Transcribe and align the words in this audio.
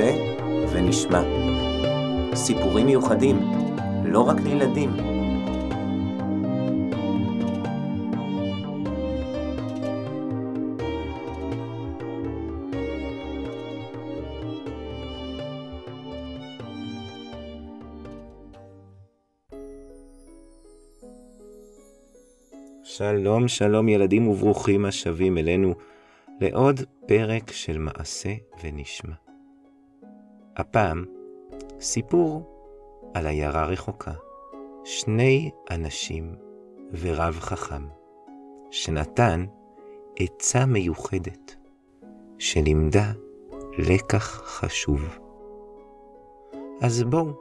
נעשה 0.00 0.12
ונשמע. 0.72 1.22
סיפורים 2.34 2.86
מיוחדים, 2.86 3.36
לא 4.04 4.20
רק 4.20 4.36
לילדים. 4.40 4.90
שלום, 22.84 23.48
שלום 23.48 23.88
ילדים 23.88 24.28
וברוכים 24.28 24.84
השבים 24.84 25.38
אלינו 25.38 25.74
לעוד 26.40 26.80
פרק 27.06 27.52
של 27.52 27.78
מעשה 27.78 28.34
ונשמע. 28.62 29.25
הפעם 30.56 31.04
סיפור 31.80 32.42
על 33.14 33.26
עיירה 33.26 33.64
רחוקה, 33.64 34.12
שני 34.84 35.50
אנשים 35.70 36.34
ורב 36.92 37.38
חכם, 37.40 37.82
שנתן 38.70 39.46
עצה 40.18 40.66
מיוחדת, 40.66 41.56
שלימדה 42.38 43.12
לקח 43.78 44.42
חשוב. 44.44 45.18
אז 46.80 47.02
בואו, 47.02 47.32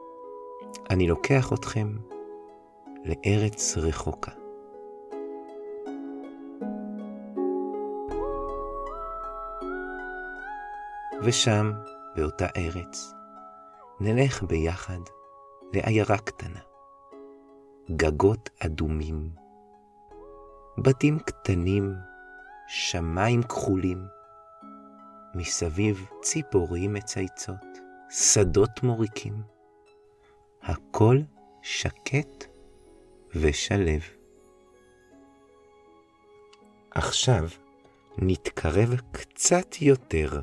אני 0.90 1.08
לוקח 1.08 1.54
אתכם 1.54 1.88
לארץ 3.06 3.78
רחוקה. 3.78 4.32
ושם, 11.22 11.72
באותה 12.16 12.46
ארץ, 12.58 13.14
נלך 14.00 14.44
ביחד 14.44 15.00
לעיירה 15.74 16.18
קטנה. 16.18 16.60
גגות 17.92 18.50
אדומים, 18.60 19.30
בתים 20.78 21.20
קטנים, 21.20 21.94
שמיים 22.68 23.44
כחולים, 23.44 24.06
מסביב 25.36 26.10
ציפורים 26.22 26.94
מצייצות, 26.94 27.80
שדות 28.10 28.84
מוריקים. 28.84 29.42
הכל 30.64 31.18
שקט 31.62 32.46
ושלב. 33.36 34.02
עכשיו 36.92 37.44
נתקרב 38.18 38.96
קצת 39.12 39.82
יותר 39.82 40.42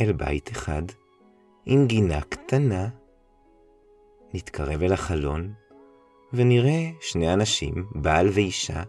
אל 0.00 0.12
בית 0.12 0.50
אחד 0.52 0.82
עם 1.66 1.86
גינה 1.86 2.20
קטנה. 2.20 2.88
נתקרב 4.34 4.82
אל 4.82 4.92
החלון 4.92 5.54
ונראה 6.32 6.90
שני 7.00 7.34
אנשים, 7.34 7.74
בעל 7.94 8.28
ואישה, 8.28 8.82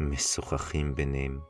משוחחים 0.00 0.94
ביניהם. 0.94 1.40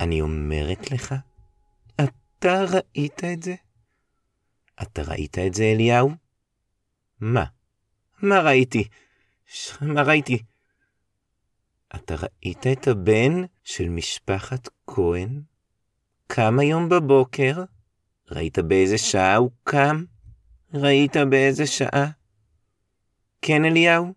אני 0.00 0.20
אומרת 0.20 0.90
לך, 0.90 1.14
אתה 1.94 2.64
ראית 2.72 3.24
את 3.24 3.42
זה? 3.42 3.54
אתה 4.82 5.02
ראית 5.02 5.38
את 5.38 5.54
זה, 5.54 5.64
אליהו? 5.64 6.10
מה? 7.20 7.44
מה 8.22 8.40
ראיתי? 8.40 8.88
ש... 9.46 9.82
מה 9.82 10.02
ראיתי? 10.02 10.38
אתה 11.94 12.14
ראית 12.14 12.66
את 12.66 12.88
הבן 12.88 13.32
של 13.64 13.88
משפחת 13.88 14.68
כהן? 14.86 15.53
קם 16.26 16.58
היום 16.58 16.88
בבוקר? 16.88 17.64
ראית 18.30 18.58
באיזה 18.58 18.98
שעה 18.98 19.36
הוא 19.36 19.50
קם? 19.64 20.04
ראית 20.74 21.16
באיזה 21.16 21.66
שעה? 21.66 22.10
כן, 23.42 23.64
אליהו? 23.64 24.14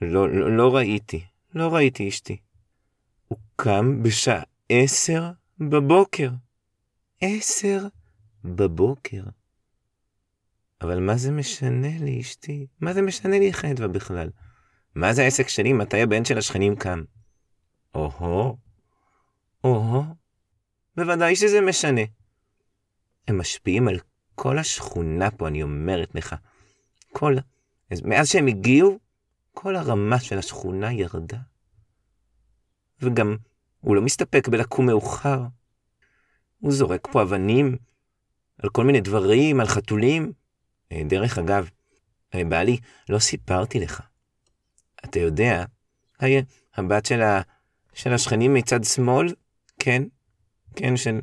לא, 0.00 0.28
לא, 0.28 0.56
לא 0.56 0.76
ראיתי, 0.76 1.24
לא 1.54 1.74
ראיתי 1.74 2.08
אשתי. 2.08 2.36
הוא 3.28 3.38
קם 3.56 4.02
בשעה 4.02 4.42
עשר 4.68 5.30
בבוקר. 5.58 6.30
עשר 7.20 7.86
בבוקר. 8.44 9.22
אבל 10.80 11.00
מה 11.00 11.16
זה 11.16 11.30
משנה 11.30 11.98
לי, 12.00 12.20
אשתי? 12.20 12.66
מה 12.80 12.92
זה 12.92 13.02
משנה 13.02 13.38
לי 13.38 13.52
חדווה 13.52 13.88
בכלל? 13.88 14.30
מה 14.94 15.12
זה 15.12 15.22
העסק 15.22 15.48
שלי 15.48 15.72
מתי 15.72 16.02
הבן 16.02 16.24
של 16.24 16.38
השכנים 16.38 16.76
קם? 16.76 17.02
או-הו, 17.94 18.56
או-הו, 19.64 20.04
בוודאי 20.96 21.36
שזה 21.36 21.60
משנה. 21.60 22.00
הם 23.28 23.38
משפיעים 23.38 23.88
על 23.88 24.00
כל 24.34 24.58
השכונה 24.58 25.30
פה, 25.30 25.48
אני 25.48 25.62
אומרת 25.62 26.14
לך. 26.14 26.34
כל... 27.12 27.36
מאז 28.04 28.28
שהם 28.28 28.46
הגיעו, 28.46 28.98
כל 29.52 29.76
הרמה 29.76 30.20
של 30.20 30.38
השכונה 30.38 30.92
ירדה. 30.92 31.38
וגם, 33.00 33.36
הוא 33.80 33.96
לא 33.96 34.02
מסתפק 34.02 34.48
בלקום 34.48 34.86
מאוחר. 34.86 35.42
הוא 36.58 36.72
זורק 36.72 37.08
פה 37.12 37.22
אבנים 37.22 37.76
על 38.58 38.70
כל 38.70 38.84
מיני 38.84 39.00
דברים, 39.00 39.60
על 39.60 39.66
חתולים. 39.66 40.32
אה, 40.92 41.02
דרך 41.08 41.38
אגב, 41.38 41.70
אה, 42.34 42.44
בעלי, 42.44 42.78
לא 43.08 43.18
סיפרתי 43.18 43.80
לך. 43.80 44.00
אתה 45.04 45.18
יודע, 45.18 45.64
הבת 46.74 47.06
של, 47.06 47.22
ה... 47.22 47.40
של 47.92 48.12
השכנים 48.12 48.54
מצד 48.54 48.84
שמאל, 48.84 49.34
כן, 49.78 50.02
כן, 50.76 50.96
של... 50.96 51.20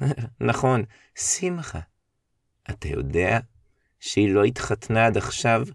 נכון, 0.40 0.84
שמחה. 1.14 1.80
אתה 2.70 2.88
יודע 2.88 3.38
שהיא 4.00 4.34
לא 4.34 4.44
התחתנה 4.44 5.06
עד 5.06 5.16
עכשיו 5.16 5.66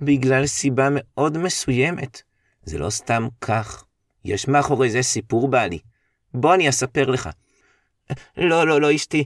בגלל 0.00 0.46
סיבה 0.46 0.88
מאוד 0.90 1.38
מסוימת. 1.38 2.22
זה 2.62 2.78
לא 2.78 2.90
סתם 2.90 3.28
כך. 3.40 3.84
יש 4.24 4.48
מאחורי 4.48 4.90
זה 4.90 5.02
סיפור 5.02 5.48
בעלי. 5.48 5.78
בוא 6.34 6.54
אני 6.54 6.68
אספר 6.68 7.10
לך. 7.10 7.28
לא, 8.36 8.66
לא, 8.66 8.80
לא, 8.80 8.94
אשתי. 8.94 9.24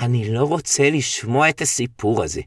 אני 0.00 0.32
לא 0.32 0.44
רוצה 0.44 0.90
לשמוע 0.90 1.48
את 1.48 1.60
הסיפור 1.60 2.22
הזה. 2.22 2.40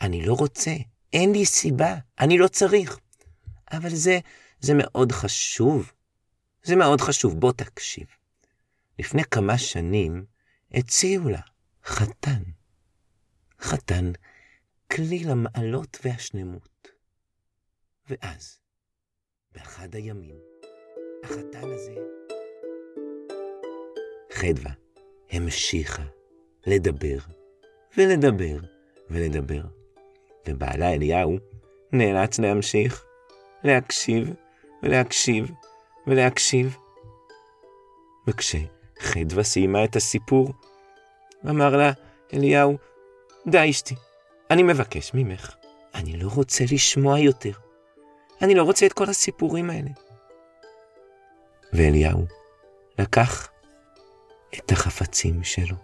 אני 0.00 0.26
לא 0.26 0.34
רוצה. 0.34 0.74
אין 1.12 1.32
לי 1.32 1.44
סיבה. 1.44 1.94
אני 2.20 2.38
לא 2.38 2.48
צריך. 2.48 2.98
אבל 3.72 3.90
זה, 3.90 4.18
זה 4.60 4.72
מאוד 4.76 5.12
חשוב. 5.12 5.92
זה 6.62 6.76
מאוד 6.76 7.00
חשוב. 7.00 7.40
בוא 7.40 7.52
תקשיב. 7.52 8.06
לפני 8.98 9.24
כמה 9.24 9.58
שנים 9.58 10.24
הציעו 10.74 11.28
לה 11.28 11.40
חתן. 11.84 12.42
חתן 13.60 14.12
כליל 14.92 15.30
המעלות 15.30 15.98
והשלמות. 16.04 16.88
ואז, 18.10 18.58
באחד 19.52 19.94
הימים, 19.94 20.36
החתן 21.24 21.70
הזה, 21.70 21.94
חדווה 24.32 24.72
המשיכה 25.30 26.04
לדבר 26.66 27.18
ולדבר 27.96 28.58
ולדבר, 29.10 29.62
ובעלה 30.48 30.92
אליהו 30.92 31.36
נאלץ 31.92 32.38
להמשיך 32.38 33.04
להקשיב 33.64 34.28
ולהקשיב 34.82 35.50
ולהקשיב. 36.06 36.76
וכשחדווה 38.98 39.44
סיימה 39.44 39.84
את 39.84 39.96
הסיפור, 39.96 40.52
אמר 41.48 41.76
לה 41.76 41.92
אליהו, 42.34 42.78
די 43.46 43.70
אשתי, 43.70 43.94
אני 44.50 44.62
מבקש 44.62 45.10
ממך, 45.14 45.54
אני 45.94 46.16
לא 46.16 46.28
רוצה 46.34 46.64
לשמוע 46.72 47.18
יותר. 47.18 47.52
אני 48.42 48.54
לא 48.54 48.62
רוצה 48.62 48.86
את 48.86 48.92
כל 48.92 49.04
הסיפורים 49.04 49.70
האלה. 49.70 49.90
ואליהו 51.72 52.26
לקח 52.98 53.50
את 54.54 54.72
החפצים 54.72 55.44
שלו, 55.44 55.76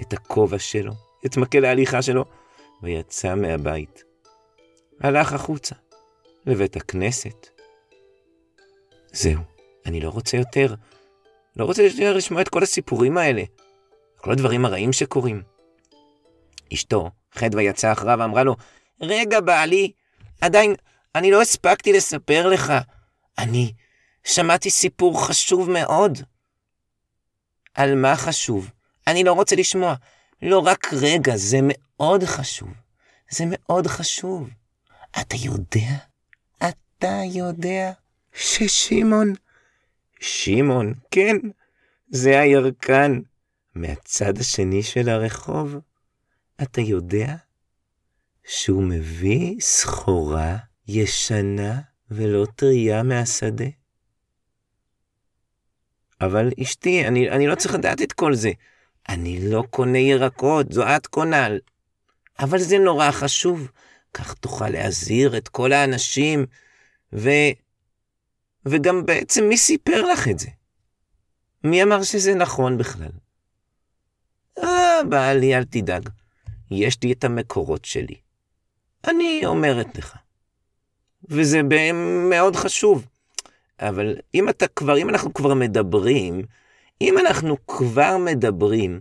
את 0.00 0.12
הכובע 0.12 0.58
שלו, 0.58 0.92
את 1.26 1.36
מקל 1.36 1.64
ההליכה 1.64 2.02
שלו, 2.02 2.24
ויצא 2.82 3.34
מהבית. 3.34 4.04
הלך 5.00 5.32
החוצה, 5.32 5.74
לבית 6.46 6.76
הכנסת. 6.76 7.48
זהו, 9.12 9.40
אני 9.86 10.00
לא 10.00 10.08
רוצה 10.08 10.36
יותר. 10.36 10.74
לא 11.60 11.64
רוצה 11.64 11.82
יותר 11.82 12.16
לשמוע 12.16 12.42
את 12.42 12.48
כל 12.48 12.62
הסיפורים 12.62 13.18
האלה. 13.18 13.42
כל 14.16 14.32
הדברים 14.32 14.64
הרעים 14.64 14.92
שקורים. 14.92 15.42
אשתו, 16.72 17.10
חדווה 17.32 17.62
יצאה 17.62 17.92
אחריו 17.92 18.18
ואמרה 18.20 18.42
לו, 18.42 18.56
רגע, 19.00 19.40
בעלי, 19.40 19.92
עדיין, 20.40 20.74
אני 21.14 21.30
לא 21.30 21.42
הספקתי 21.42 21.92
לספר 21.92 22.48
לך. 22.48 22.72
אני 23.38 23.72
שמעתי 24.24 24.70
סיפור 24.70 25.26
חשוב 25.26 25.70
מאוד. 25.70 26.18
על 27.74 27.94
מה 27.94 28.16
חשוב? 28.16 28.70
אני 29.06 29.24
לא 29.24 29.32
רוצה 29.32 29.56
לשמוע. 29.56 29.94
לא 30.42 30.58
רק 30.58 30.92
רגע, 30.92 31.36
זה 31.36 31.58
מאוד 31.62 32.24
חשוב. 32.24 32.68
זה 33.30 33.44
מאוד 33.48 33.86
חשוב. 33.86 34.48
אתה 35.20 35.36
יודע? 35.36 35.96
אתה 36.58 37.20
יודע 37.34 37.92
ששמעון... 38.32 39.34
שמעון, 40.20 40.94
כן, 41.10 41.36
זה 42.08 42.40
הירקן. 42.40 43.20
מהצד 43.74 44.38
השני 44.38 44.82
של 44.82 45.08
הרחוב, 45.08 45.76
אתה 46.62 46.80
יודע 46.80 47.36
שהוא 48.44 48.82
מביא 48.82 49.60
סחורה 49.60 50.56
ישנה 50.88 51.80
ולא 52.10 52.46
טריה 52.56 53.02
מהשדה? 53.02 53.64
אבל 56.20 56.50
אשתי, 56.62 57.06
אני, 57.06 57.30
אני 57.30 57.46
לא 57.46 57.54
צריך 57.54 57.74
לדעת 57.74 58.02
את 58.02 58.12
כל 58.12 58.34
זה. 58.34 58.50
אני 59.08 59.50
לא 59.50 59.64
קונה 59.70 59.98
ירקות, 59.98 60.72
זו 60.72 60.82
את 60.96 61.06
קונה. 61.06 61.48
אבל 62.38 62.58
זה 62.58 62.78
נורא 62.78 63.10
חשוב. 63.10 63.70
כך 64.14 64.34
תוכל 64.34 64.68
להזהיר 64.68 65.36
את 65.36 65.48
כל 65.48 65.72
האנשים, 65.72 66.46
ו... 67.12 67.30
וגם 68.66 69.06
בעצם 69.06 69.44
מי 69.48 69.56
סיפר 69.56 70.02
לך 70.02 70.28
את 70.28 70.38
זה? 70.38 70.48
מי 71.64 71.82
אמר 71.82 72.02
שזה 72.02 72.34
נכון 72.34 72.78
בכלל? 72.78 73.10
אה, 74.58 75.04
בעלי, 75.08 75.56
אל 75.56 75.64
תדאג. 75.64 76.08
יש 76.70 77.02
לי 77.02 77.12
את 77.12 77.24
המקורות 77.24 77.84
שלי. 77.84 78.16
אני 79.08 79.40
אומרת 79.44 79.98
לך. 79.98 80.16
וזה 81.28 81.60
מאוד 82.30 82.56
חשוב. 82.56 83.06
אבל 83.80 84.16
אם 84.34 84.48
אתה 84.48 84.66
כבר, 84.68 84.98
אם 84.98 85.08
אנחנו 85.08 85.34
כבר 85.34 85.54
מדברים, 85.54 86.42
אם 87.00 87.18
אנחנו 87.18 87.66
כבר 87.66 88.16
מדברים, 88.16 89.00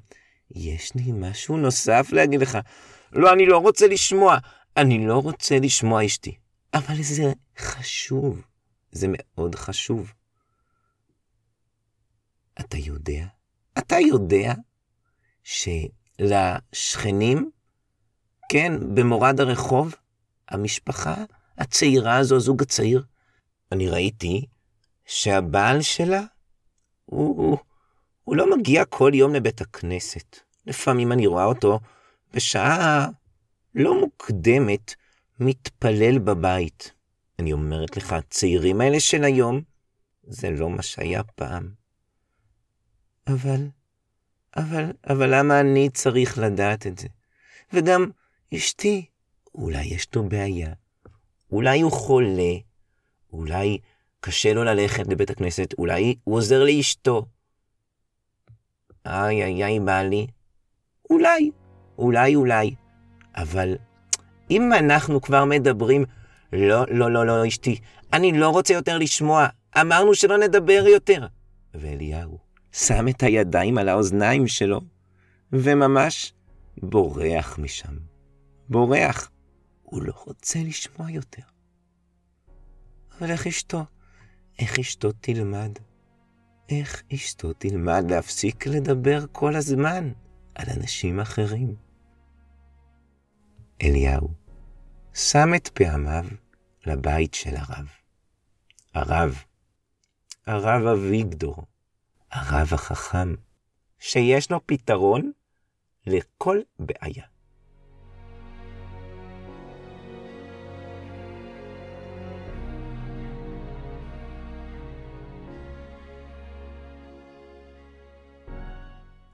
יש 0.56 0.92
לי 0.96 1.12
משהו 1.12 1.58
נוסף 1.58 2.08
להגיד 2.12 2.42
לך. 2.42 2.58
לא, 3.12 3.34
אני 3.34 3.46
לא 3.46 3.58
רוצה 3.58 3.88
לשמוע. 3.88 4.38
אני 4.78 5.08
לא 5.08 5.18
רוצה 5.18 5.60
לשמוע 5.60 6.06
אשתי. 6.06 6.36
אבל 6.74 6.96
זה 7.02 7.34
חשוב. 7.58 8.42
זה 8.92 9.08
מאוד 9.10 9.56
חשוב. 9.56 10.14
אתה 12.60 12.78
יודע? 12.78 13.26
אתה 13.78 13.96
יודע 14.00 14.54
שלשכנים, 16.20 17.52
כן, 18.50 18.96
במורד 18.96 19.40
הרחוב, 19.40 19.96
המשפחה 20.50 21.16
הצעירה 21.58 22.18
הזו, 22.18 22.36
הזוג 22.36 22.62
הצעיר, 22.62 23.04
אני 23.72 23.90
ראיתי 23.90 24.46
שהבעל 25.06 25.82
שלה, 25.82 26.22
הוא, 27.06 27.38
הוא, 27.38 27.58
הוא 28.24 28.36
לא 28.36 28.58
מגיע 28.58 28.86
כל 28.86 29.12
יום 29.14 29.36
לבית 29.36 29.62
הכנסת. 29.62 30.40
לפעמים 30.66 31.12
אני 31.12 31.28
רואה 31.28 31.46
אותו 31.46 31.80
בשעה 32.34 33.08
לא 33.76 34.02
מוקדמת, 34.02 34.96
מתפלל 35.40 36.20
בבית. 36.20 36.94
אני 37.40 37.54
אומרת 37.54 37.98
לך, 37.98 38.14
הצעירים 38.14 38.82
האלה 38.82 39.00
של 39.00 39.24
היום, 39.24 39.62
זה 40.24 40.50
לא 40.50 40.70
מה 40.70 40.82
שהיה 40.82 41.24
פעם. 41.24 41.70
אבל, 43.28 43.68
אבל, 44.58 44.92
אבל 45.10 45.40
למה 45.40 45.60
אני 45.60 45.90
צריך 45.90 46.38
לדעת 46.38 46.88
את 46.88 47.00
זה? 47.00 47.08
וגם 47.74 48.10
אשתי, 48.54 49.06
אולי 49.56 49.86
יש 49.86 50.08
לו 50.16 50.30
בעיה, 50.30 50.74
אולי 51.52 51.82
הוא 51.82 51.92
חולה, 51.92 52.54
אולי 53.34 53.78
קשה 54.20 54.54
לו 54.54 54.64
ללכת 54.64 55.08
לבית 55.08 55.30
הכנסת, 55.30 55.74
אולי 55.78 56.16
הוא 56.24 56.38
עוזר 56.38 56.64
לאשתו. 56.64 57.26
איי, 59.06 59.44
איי, 59.44 59.64
איי, 59.64 59.80
בעלי. 59.80 60.28
אולי, 61.10 61.52
אולי, 61.98 62.36
אולי. 62.36 62.76
אבל 63.36 63.78
אם 64.52 64.74
אנחנו 64.74 65.22
כבר 65.22 65.46
מדברים, 65.46 66.06
לא, 66.54 66.86
לא, 66.90 67.12
לא, 67.12 67.26
לא, 67.26 67.48
אשתי, 67.48 67.80
אני 68.14 68.32
לא 68.32 68.50
רוצה 68.50 68.74
יותר 68.74 68.98
לשמוע, 68.98 69.48
אמרנו 69.82 70.16
שלא 70.16 70.38
נדבר 70.38 70.84
יותר. 70.88 71.28
ואליהו 71.74 72.38
שם 72.72 73.08
את 73.08 73.24
הידיים 73.24 73.78
על 73.78 73.90
האוזניים 73.90 74.48
שלו, 74.48 74.82
וממש 75.54 76.34
בורח 76.78 77.60
משם. 77.60 77.98
בורח. 78.70 79.32
הוא 79.84 80.04
לא 80.04 80.14
רוצה 80.26 80.60
לשמוע 80.60 81.12
יותר. 81.12 81.42
אבל 83.20 83.32
איך 83.32 83.48
אשתו? 83.48 83.86
איך 84.60 84.80
אשתו 84.80 85.12
תלמד? 85.12 85.72
איך 86.70 87.04
אשתו 87.14 87.54
תלמד 87.54 88.06
להפסיק 88.10 88.68
לדבר 88.68 89.26
כל 89.32 89.56
הזמן 89.56 90.12
על 90.56 90.68
אנשים 90.78 91.20
אחרים? 91.20 91.76
אליהו 93.82 94.30
שם 95.14 95.50
את 95.56 95.68
פעמיו 95.68 96.26
לבית 96.86 97.34
של 97.34 97.56
הרב. 97.56 97.88
הרב, 98.94 99.44
הרב 100.46 100.88
אביגדור, 100.88 101.66
הרב 102.32 102.68
החכם, 102.74 103.36
שיש 104.00 104.52
לו 104.52 104.68
פתרון 104.68 105.32
לכל 106.08 106.60
בעיה. 106.80 107.26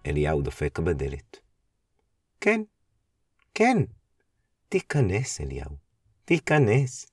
אליהו 0.06 0.42
דופק 0.42 0.80
בדלת. 0.80 1.38
כן, 2.42 2.62
כן, 3.54 3.78
תיכנס, 4.76 5.42
אליהו, 5.42 5.78
תיכנס. 6.26 7.08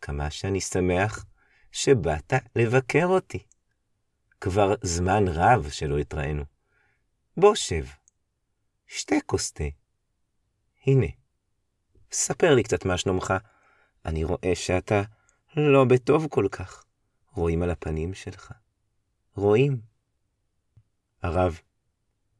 כמה 0.00 0.30
שאני 0.30 0.60
שמח 0.60 1.26
שבאת 1.72 2.32
לבקר 2.56 3.06
אותי. 3.06 3.46
כבר 4.40 4.74
זמן 4.82 5.24
רב 5.28 5.70
שלא 5.70 5.98
התראינו. 5.98 6.44
בוא 7.36 7.54
שב, 7.54 7.84
שתה 8.86 9.14
כוס 9.26 9.52
תה. 9.52 9.64
הנה, 10.86 11.06
ספר 12.12 12.54
לי 12.54 12.62
קצת 12.62 12.84
מה 12.84 12.98
שלומך. 12.98 13.34
אני 14.04 14.24
רואה 14.24 14.54
שאתה 14.54 15.02
לא 15.56 15.84
בטוב 15.84 16.26
כל 16.30 16.48
כך. 16.52 16.84
רואים 17.32 17.62
על 17.62 17.70
הפנים 17.70 18.14
שלך. 18.14 18.52
רואים. 19.34 19.80
הרב, 21.22 21.60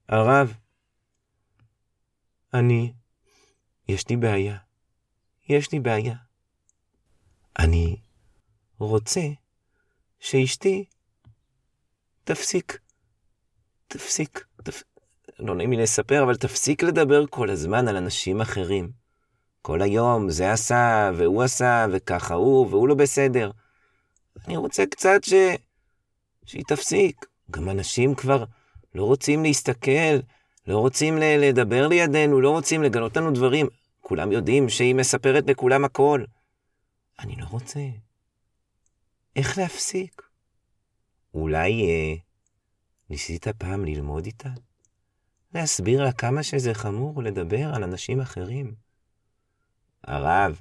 הרב, 0.08 0.54
אני, 2.54 2.92
יש 3.88 4.08
לי 4.08 4.16
בעיה. 4.16 4.56
יש 5.48 5.72
לי 5.72 5.80
בעיה. 5.80 6.14
אני 7.58 7.96
רוצה 8.78 9.20
שאשתי 10.18 10.84
תפסיק, 12.24 12.78
תפסיק, 13.88 14.44
תפ... 14.64 14.82
לא 15.38 15.54
נעים 15.54 15.70
לי 15.70 15.76
לספר, 15.76 16.22
אבל 16.22 16.36
תפסיק 16.36 16.82
לדבר 16.82 17.26
כל 17.26 17.50
הזמן 17.50 17.88
על 17.88 17.96
אנשים 17.96 18.40
אחרים. 18.40 18.90
כל 19.62 19.82
היום 19.82 20.30
זה 20.30 20.52
עשה, 20.52 21.10
והוא 21.16 21.42
עשה, 21.42 21.86
וככה 21.92 22.34
הוא, 22.34 22.66
והוא 22.66 22.88
לא 22.88 22.94
בסדר. 22.94 23.50
אני 24.46 24.56
רוצה 24.56 24.86
קצת 24.86 25.24
ש... 25.24 25.32
שהיא 26.46 26.64
תפסיק. 26.68 27.26
גם 27.50 27.68
אנשים 27.68 28.14
כבר 28.14 28.44
לא 28.94 29.04
רוצים 29.04 29.42
להסתכל, 29.42 30.16
לא 30.66 30.78
רוצים 30.78 31.18
לדבר 31.18 31.88
לידינו, 31.88 32.40
לא 32.40 32.50
רוצים 32.50 32.82
לגלות 32.82 33.16
לנו 33.16 33.30
דברים. 33.30 33.66
כולם 34.10 34.32
יודעים 34.32 34.68
שהיא 34.68 34.94
מספרת 34.94 35.44
לכולם 35.46 35.84
הכל. 35.84 36.24
אני 37.18 37.36
לא 37.36 37.44
רוצה. 37.44 37.80
איך 39.36 39.58
להפסיק? 39.58 40.22
אולי 41.34 41.82
אה, 41.82 42.14
ניסית 43.10 43.48
פעם 43.48 43.84
ללמוד 43.84 44.26
איתה? 44.26 44.48
להסביר 45.54 46.04
לה 46.04 46.12
כמה 46.12 46.42
שזה 46.42 46.74
חמור 46.74 47.22
לדבר 47.22 47.74
על 47.74 47.84
אנשים 47.84 48.20
אחרים? 48.20 48.74
הרב, 50.04 50.60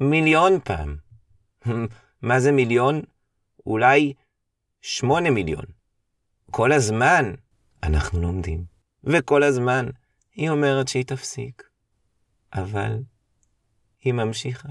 מיליון 0.00 0.60
פעם. 0.64 0.96
מה 2.22 2.40
זה 2.40 2.52
מיליון? 2.52 3.02
אולי 3.66 4.12
שמונה 4.80 5.30
מיליון. 5.30 5.64
כל 6.50 6.72
הזמן 6.72 7.34
אנחנו 7.82 8.20
לומדים, 8.20 8.64
וכל 9.04 9.42
הזמן 9.42 9.86
היא 10.32 10.50
אומרת 10.50 10.88
שהיא 10.88 11.04
תפסיק. 11.04 11.73
אבל 12.54 13.02
היא 14.00 14.12
ממשיכה. 14.12 14.68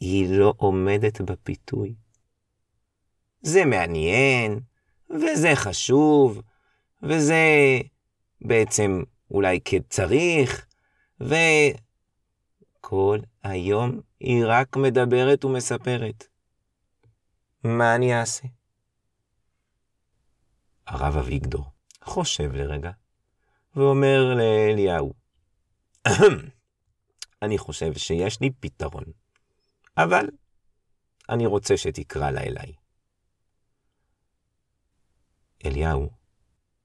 היא 0.00 0.38
לא 0.38 0.54
עומדת 0.56 1.20
בפיתוי. 1.20 1.94
זה 3.42 3.64
מעניין, 3.64 4.60
וזה 5.10 5.50
חשוב, 5.54 6.42
וזה 7.02 7.44
בעצם 8.40 9.02
אולי 9.30 9.60
כצריך, 9.64 10.66
וכל 11.20 13.18
היום 13.42 14.00
היא 14.20 14.44
רק 14.46 14.76
מדברת 14.76 15.44
ומספרת. 15.44 16.26
מה 17.64 17.94
אני 17.94 18.20
אעשה? 18.20 18.48
הרב 20.86 21.16
אביגדור 21.16 21.64
חושב 22.04 22.52
לרגע, 22.52 22.90
ואומר 23.76 24.34
לאליהו, 24.34 25.14
אני 27.42 27.58
חושב 27.58 27.92
שיש 27.94 28.40
לי 28.40 28.50
פתרון, 28.60 29.04
אבל 29.96 30.26
אני 31.28 31.46
רוצה 31.46 31.76
שתקרא 31.76 32.30
לה 32.30 32.40
אליי. 32.40 32.72
אליהו 35.64 36.10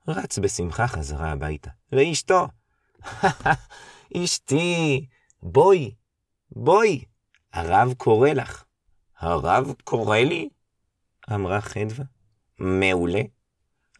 רץ 0.07 0.39
בשמחה 0.39 0.87
חזרה 0.87 1.31
הביתה, 1.31 1.69
לאשתו. 1.91 2.47
אשתי, 4.17 5.05
בואי, 5.43 5.95
בואי, 6.51 7.05
הרב 7.53 7.93
קורא 7.93 8.29
לך. 8.29 8.63
הרב 9.17 9.73
קורא 9.83 10.17
לי? 10.17 10.49
אמרה 11.33 11.61
חדווה. 11.61 12.05
מעולה. 12.59 13.21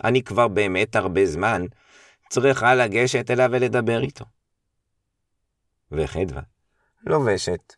אני 0.04 0.24
כבר 0.24 0.48
באמת 0.48 0.96
הרבה 0.96 1.26
זמן 1.26 1.66
צריכה 2.30 2.76
לגשת 2.76 3.32
אליו 3.32 3.50
ולדבר 3.52 4.02
איתו. 4.02 4.26
וחדווה 5.98 6.42
לובשת 7.06 7.74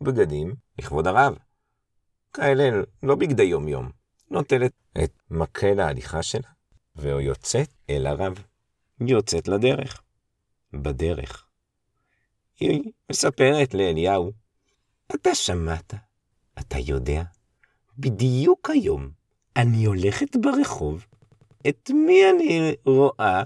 בגדים 0.00 0.54
לכבוד 0.78 1.06
הרב. 1.06 1.38
כאלה 2.32 2.82
לא 3.02 3.14
בגדי 3.14 3.42
יום-יום. 3.42 3.90
נוטלת 4.30 4.72
את 5.04 5.12
מקל 5.30 5.80
ההליכה 5.80 6.22
שלה, 6.22 6.48
ויוצאת 6.96 7.68
אל 7.90 8.06
הרב. 8.06 8.44
יוצאת 9.00 9.48
לדרך. 9.48 10.02
בדרך. 10.72 11.46
היא 12.60 12.92
מספרת 13.10 13.74
לאליהו, 13.74 14.32
אתה 15.14 15.34
שמעת, 15.34 15.94
אתה 16.58 16.78
יודע, 16.78 17.22
בדיוק 17.98 18.70
היום 18.70 19.10
אני 19.56 19.84
הולכת 19.84 20.36
ברחוב, 20.36 21.06
את 21.68 21.90
מי 21.90 22.30
אני 22.30 22.74
רואה, 22.86 23.42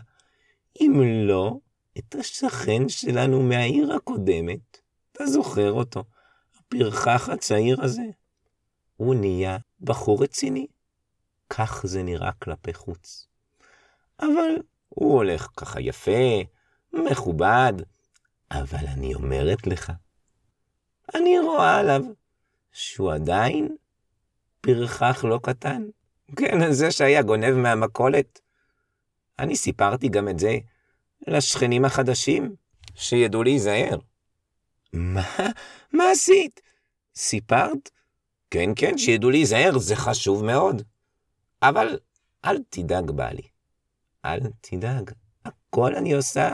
אם 0.81 1.01
לא 1.29 1.59
את 2.01 2.15
השכן 2.15 2.89
שלנו 2.89 3.43
מהעיר 3.43 3.93
הקודמת? 3.93 4.79
אתה 5.13 5.27
זוכר 5.27 5.73
אותו, 5.73 6.05
הפרחח 6.59 7.29
הצעיר 7.29 7.83
הזה? 7.83 8.03
הוא 8.97 9.15
נהיה 9.15 9.59
בחור 9.81 10.23
רציני. 10.23 10.67
כך 11.51 11.87
זה 11.87 12.03
נראה 12.03 12.33
כלפי 12.33 12.75
חוץ. 12.75 13.27
אבל 14.21 14.57
הוא 14.89 15.15
הולך 15.15 15.49
ככה 15.57 15.81
יפה, 15.81 16.41
מכובד, 16.93 17.73
אבל 18.51 18.87
אני 18.87 19.15
אומרת 19.15 19.67
לך, 19.67 19.93
אני 21.15 21.39
רואה 21.39 21.79
עליו 21.79 22.03
שהוא 22.73 23.13
עדיין 23.13 23.77
פרחח 24.61 25.25
לא 25.25 25.41
קטן. 25.43 25.83
כן, 26.37 26.73
זה 26.73 26.91
שהיה 26.91 27.23
גונב 27.23 27.51
מהמכולת. 27.51 28.41
אני 29.39 29.57
סיפרתי 29.57 30.09
גם 30.09 30.29
את 30.29 30.39
זה 30.39 30.59
לשכנים 31.27 31.85
החדשים, 31.85 32.55
שידעו 32.95 33.43
להיזהר. 33.43 33.99
מה? 34.93 35.37
מה 35.93 36.11
עשית? 36.11 36.61
סיפרת? 37.15 37.91
כן, 38.51 38.71
כן, 38.77 38.99
שידעו 38.99 39.31
להיזהר, 39.31 39.79
זה 39.79 39.97
חשוב 39.97 40.45
מאוד. 40.45 40.83
אבל 41.63 41.99
אל 42.45 42.59
תדאג, 42.71 43.11
בעלי. 43.11 43.49
אל 44.25 44.41
תדאג, 44.61 45.11
הכל 45.45 45.95
אני 45.95 46.13
עושה, 46.13 46.53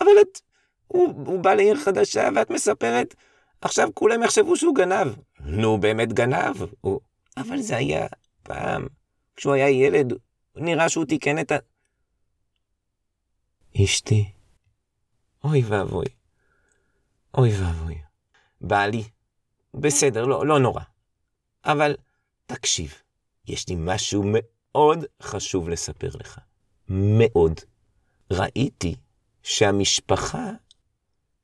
אבל 0.00 0.12
את... 0.20 0.40
הוא, 0.86 1.26
הוא 1.26 1.40
בא 1.40 1.54
לעיר 1.54 1.76
חדשה 1.76 2.28
ואת 2.34 2.50
מספרת, 2.50 3.14
עכשיו 3.60 3.88
כולם 3.94 4.22
יחשבו 4.22 4.56
שהוא 4.56 4.74
גנב. 4.74 5.08
נו, 5.40 5.80
באמת 5.80 6.12
גנב. 6.12 6.56
הוא... 6.80 7.00
אבל 7.36 7.60
זה 7.60 7.76
היה 7.76 8.06
פעם, 8.42 8.86
כשהוא 9.36 9.54
היה 9.54 9.70
ילד, 9.70 10.12
נראה 10.56 10.88
שהוא 10.88 11.04
תיקן 11.04 11.38
את 11.38 11.52
ה... 11.52 11.56
אשתי, 13.76 14.32
אוי 15.44 15.62
ואבוי, 15.64 16.06
אוי 17.38 17.50
ואבוי. 17.60 17.98
בעלי, 18.60 19.04
בסדר, 19.74 20.24
לא, 20.26 20.46
לא 20.46 20.58
נורא. 20.58 20.82
אבל 21.64 21.96
תקשיב, 22.46 22.94
יש 23.46 23.68
לי 23.68 23.74
משהו 23.78 24.24
מאוד 24.26 25.04
חשוב 25.22 25.68
לספר 25.68 26.10
לך. 26.20 26.40
מאוד. 26.88 27.60
ראיתי 28.32 28.94
שהמשפחה 29.42 30.50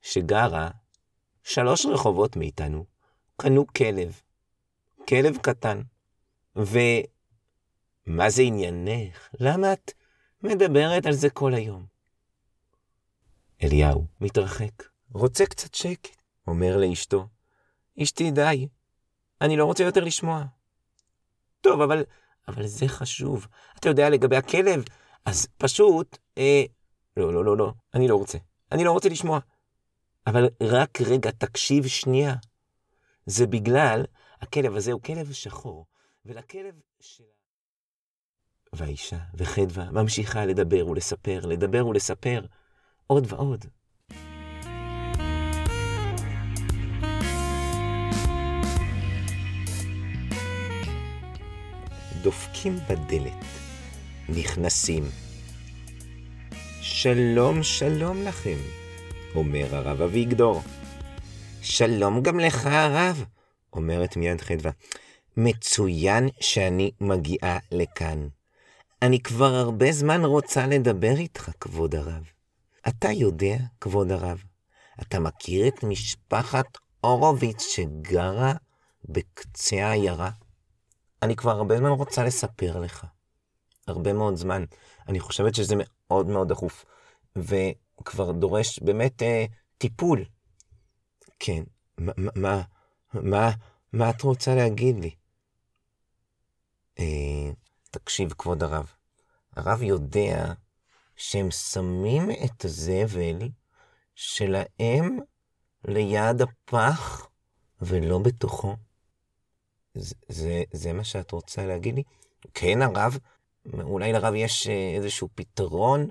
שגרה 0.01 0.69
שלוש 1.43 1.85
רחובות 1.85 2.35
מאיתנו 2.35 2.85
קנו 3.37 3.67
כלב. 3.67 4.21
כלב 5.07 5.37
קטן. 5.37 5.81
ומה 6.55 8.29
זה 8.29 8.41
עניינך? 8.41 9.29
למה 9.39 9.73
את 9.73 9.91
מדברת 10.43 11.05
על 11.05 11.13
זה 11.13 11.29
כל 11.29 11.53
היום? 11.53 11.90
אליהו 13.63 14.05
מתרחק, 14.21 14.83
רוצה 15.13 15.45
קצת 15.45 15.73
שקט, 15.73 16.17
אומר 16.47 16.77
לאשתו. 16.77 17.27
אשתי, 18.03 18.31
די, 18.31 18.67
אני 19.41 19.57
לא 19.57 19.65
רוצה 19.65 19.83
יותר 19.83 20.03
לשמוע. 20.03 20.43
טוב, 21.61 21.81
אבל, 21.81 22.03
אבל 22.47 22.67
זה 22.67 22.87
חשוב. 22.87 23.47
אתה 23.79 23.89
יודע 23.89 24.09
לגבי 24.09 24.35
הכלב, 24.35 24.83
אז 25.25 25.47
פשוט, 25.57 26.17
אה, 26.37 26.63
לא, 27.17 27.33
לא, 27.33 27.45
לא, 27.45 27.57
לא, 27.57 27.73
אני 27.93 28.07
לא 28.07 28.15
רוצה. 28.15 28.37
אני 28.71 28.83
לא 28.83 28.91
רוצה 28.91 29.09
לשמוע. 29.09 29.39
אבל 30.27 30.49
רק 30.63 31.01
רגע, 31.01 31.31
תקשיב 31.31 31.87
שנייה. 31.87 32.35
זה 33.25 33.47
בגלל, 33.47 34.05
הכלב 34.41 34.75
הזה 34.75 34.91
הוא 34.91 35.01
כלב 35.01 35.31
שחור, 35.31 35.85
ולכלב 36.25 36.75
שלה... 36.99 37.25
והאישה 38.73 39.19
וחדווה 39.33 39.91
ממשיכה 39.91 40.45
לדבר 40.45 40.87
ולספר, 40.87 41.45
לדבר 41.45 41.87
ולספר, 41.87 42.45
עוד 43.11 43.33
ועוד. 43.33 43.65
דופקים 52.21 52.77
בדלת, 52.89 53.45
נכנסים. 54.29 55.03
שלום, 56.81 57.63
שלום 57.63 58.21
לכם, 58.21 58.57
אומר 59.35 59.75
הרב 59.75 60.01
אביגדור. 60.01 60.61
שלום 61.61 62.21
גם 62.21 62.39
לך, 62.39 62.65
הרב, 62.65 63.23
אומרת 63.73 64.17
מיד 64.17 64.41
חדווה. 64.41 64.71
מצוין 65.37 66.29
שאני 66.39 66.91
מגיעה 67.01 67.57
לכאן. 67.71 68.27
אני 69.01 69.19
כבר 69.19 69.53
הרבה 69.55 69.91
זמן 69.91 70.25
רוצה 70.25 70.67
לדבר 70.67 71.17
איתך, 71.17 71.51
כבוד 71.59 71.95
הרב. 71.95 72.40
אתה 72.87 73.11
יודע, 73.11 73.57
כבוד 73.81 74.11
הרב, 74.11 74.43
אתה 75.01 75.19
מכיר 75.19 75.67
את 75.67 75.83
משפחת 75.83 76.65
הורוביץ 77.01 77.61
שגרה 77.61 78.53
בקצה 79.05 79.85
העיירה? 79.85 80.31
אני 81.21 81.35
כבר 81.35 81.51
הרבה 81.51 81.77
זמן 81.77 81.89
רוצה 81.89 82.23
לספר 82.23 82.79
לך. 82.79 83.05
הרבה 83.87 84.13
מאוד 84.13 84.35
זמן. 84.35 84.63
אני 85.07 85.19
חושבת 85.19 85.55
שזה 85.55 85.75
מאוד 85.77 86.27
מאוד 86.27 86.49
דחוף, 86.49 86.85
וכבר 87.35 88.31
דורש 88.31 88.79
באמת 88.79 89.21
אה, 89.21 89.45
טיפול. 89.77 90.25
כן, 91.39 91.63
מה, 91.97 92.11
מה, 92.35 92.61
מה, 93.13 93.51
מה 93.93 94.09
את 94.09 94.21
רוצה 94.21 94.55
להגיד 94.55 94.99
לי? 94.99 95.15
אה, 96.99 97.51
תקשיב, 97.91 98.33
כבוד 98.33 98.63
הרב, 98.63 98.91
הרב 99.55 99.81
יודע 99.81 100.53
שהם 101.21 101.51
שמים 101.51 102.31
את 102.31 102.65
הזבל 102.65 103.39
שלהם 104.15 105.19
ליד 105.87 106.41
הפח 106.41 107.27
ולא 107.81 108.19
בתוכו. 108.19 108.75
זה, 109.93 110.15
זה, 110.29 110.63
זה 110.71 110.93
מה 110.93 111.03
שאת 111.03 111.31
רוצה 111.31 111.65
להגיד 111.65 111.95
לי? 111.95 112.03
כן, 112.53 112.81
הרב, 112.81 113.17
אולי 113.73 114.13
לרב 114.13 114.33
יש 114.35 114.67
אה, 114.67 114.93
איזשהו 114.95 115.29
פתרון. 115.35 116.07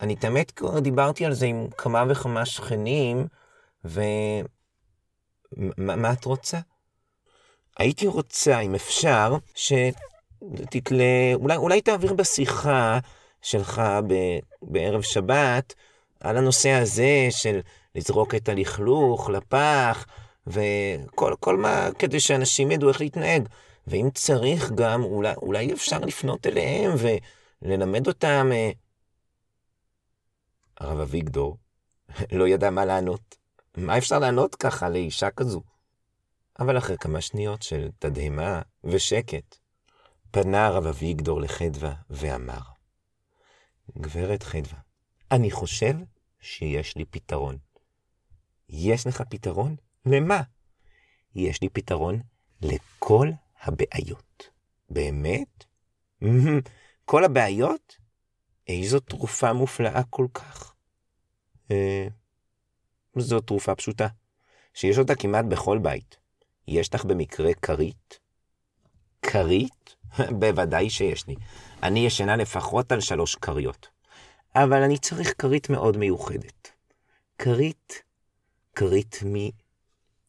אני 0.00 0.16
תמיד 0.16 0.50
כבר 0.50 0.80
דיברתי 0.80 1.24
על 1.24 1.34
זה 1.34 1.46
עם 1.46 1.68
כמה 1.78 2.04
וכמה 2.08 2.46
שכנים, 2.46 3.26
ו... 3.84 4.00
מה, 5.56 5.96
מה 5.96 6.12
את 6.12 6.24
רוצה? 6.24 6.58
הייתי 7.78 8.06
רוצה, 8.06 8.60
אם 8.60 8.74
אפשר, 8.74 9.36
שתתלה, 9.54 11.04
אולי, 11.34 11.56
אולי 11.56 11.80
תעביר 11.80 12.12
בשיחה 12.14 12.98
שלך 13.44 13.82
ב, 14.06 14.14
בערב 14.62 15.02
שבת 15.02 15.74
על 16.20 16.36
הנושא 16.36 16.70
הזה 16.70 17.26
של 17.30 17.60
לזרוק 17.94 18.34
את 18.34 18.48
הלכלוך 18.48 19.30
לפח, 19.30 20.06
וכל 20.46 21.34
כל 21.40 21.56
מה, 21.56 21.88
כדי 21.98 22.20
שאנשים 22.20 22.70
ידעו 22.70 22.88
איך 22.88 23.00
להתנהג. 23.00 23.48
ואם 23.86 24.08
צריך 24.14 24.72
גם, 24.72 25.02
אולי, 25.02 25.34
אולי 25.34 25.72
אפשר 25.72 25.98
לפנות 25.98 26.46
אליהם 26.46 26.92
וללמד 26.98 28.06
אותם. 28.06 28.50
אה... 28.52 28.70
הרב 30.80 31.00
אביגדור 31.00 31.56
לא 32.32 32.48
ידע 32.48 32.70
מה 32.70 32.84
לענות. 32.84 33.36
מה 33.76 33.98
אפשר 33.98 34.18
לענות 34.18 34.54
ככה 34.54 34.88
לאישה 34.88 35.30
כזו? 35.30 35.60
אבל 36.58 36.78
אחרי 36.78 36.98
כמה 36.98 37.20
שניות 37.20 37.62
של 37.62 37.88
תדהמה 37.98 38.62
ושקט, 38.84 39.56
פנה 40.30 40.66
הרב 40.66 40.86
אביגדור 40.86 41.40
לחדווה 41.40 41.92
ואמר, 42.10 42.73
גברת 43.98 44.42
חדווה, 44.42 44.78
אני 45.30 45.50
חושב 45.50 45.94
שיש 46.40 46.96
לי 46.96 47.04
פתרון. 47.04 47.58
יש 48.68 49.06
לך 49.06 49.22
פתרון? 49.28 49.76
למה? 50.06 50.42
יש 51.34 51.62
לי 51.62 51.68
פתרון 51.68 52.20
לכל 52.62 53.28
הבעיות. 53.62 54.48
באמת? 54.90 55.64
כל 57.04 57.24
הבעיות? 57.24 57.96
איזו 58.68 59.00
תרופה 59.00 59.52
מופלאה 59.52 60.02
כל 60.10 60.26
כך. 60.34 60.74
אה, 61.70 62.06
זו 63.16 63.40
תרופה 63.40 63.74
פשוטה, 63.74 64.06
שיש 64.74 64.98
אותה 64.98 65.14
כמעט 65.14 65.44
בכל 65.44 65.78
בית. 65.78 66.16
יש 66.68 66.94
לך 66.94 67.04
במקרה 67.04 67.54
כרית? 67.54 68.18
כרית? 69.22 69.83
בוודאי 70.40 70.90
שיש 70.90 71.26
לי. 71.26 71.34
אני 71.82 72.06
ישנה 72.06 72.36
לפחות 72.36 72.92
על 72.92 73.00
שלוש 73.00 73.34
כריות. 73.34 73.88
אבל 74.54 74.82
אני 74.82 74.98
צריך 74.98 75.34
כרית 75.38 75.70
מאוד 75.70 75.96
מיוחדת. 75.96 76.70
כרית, 77.38 78.02
כרית 78.74 79.20
מ... 79.26 79.34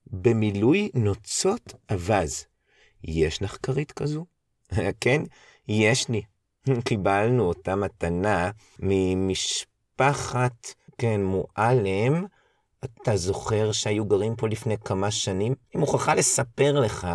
במילוי 0.08 0.90
נוצות 0.94 1.74
אווז. 1.92 2.46
יש 3.04 3.42
לך 3.42 3.58
כרית 3.64 3.92
כזו? 3.92 4.26
כן, 5.02 5.22
יש 5.68 6.10
לי. 6.10 6.22
קיבלנו 6.86 7.44
אותה 7.44 7.76
מתנה 7.76 8.52
ממשפחת, 8.80 10.68
כן, 10.98 11.22
מועלם. 11.24 12.26
אתה 12.86 13.18
זוכר 13.18 13.72
שהיו 13.72 14.06
גרים 14.06 14.36
פה 14.36 14.48
לפני 14.48 14.78
כמה 14.78 15.12
שנים? 15.12 15.56
אני 15.74 15.80
מוכרחה 15.80 16.16
לספר 16.16 16.80
לך 16.80 17.08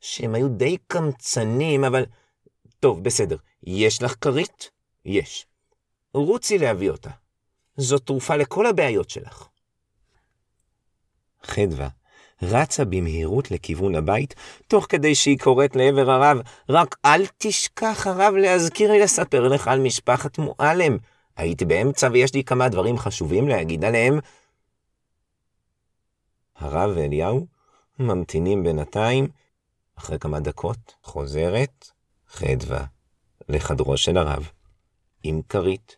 שהם 0.00 0.34
היו 0.34 0.48
די 0.48 0.76
קמצנים, 0.86 1.84
אבל... 1.84 2.06
טוב, 2.80 3.04
בסדר. 3.04 3.36
יש 3.62 4.02
לך 4.02 4.14
כרית? 4.20 4.70
יש. 5.04 5.46
רוצי 6.14 6.58
להביא 6.58 6.90
אותה. 6.90 7.10
זו 7.76 7.98
תרופה 7.98 8.36
לכל 8.36 8.66
הבעיות 8.66 9.10
שלך. 9.10 9.48
חדווה 11.42 11.88
רצה 12.42 12.84
במהירות 12.84 13.50
לכיוון 13.50 13.94
הבית, 13.94 14.34
תוך 14.66 14.86
כדי 14.88 15.14
שהיא 15.14 15.38
קוראת 15.38 15.76
לעבר 15.76 16.10
הרב, 16.10 16.38
רק 16.68 16.96
אל 17.04 17.22
תשכח 17.38 18.06
הרב 18.06 18.34
להזכיר 18.34 18.92
לי 18.92 18.98
לספר 19.00 19.48
לך 19.48 19.68
על 19.68 19.80
משפחת 19.80 20.38
מועלם. 20.38 20.96
הייתי 21.36 21.64
באמצע 21.64 22.08
ויש 22.12 22.34
לי 22.34 22.44
כמה 22.44 22.68
דברים 22.68 22.98
חשובים 22.98 23.48
להגיד 23.48 23.84
עליהם. 23.84 24.18
הרב 26.56 26.90
ואליהו 26.96 27.46
ממתינים 27.98 28.62
בינתיים, 28.62 29.28
אחרי 30.00 30.18
כמה 30.18 30.40
דקות 30.40 30.94
חוזרת 31.02 31.90
חדווה 32.28 32.84
לחדרו 33.48 33.96
של 33.96 34.16
הרב, 34.16 34.50
עם 35.22 35.42
כרית. 35.48 35.96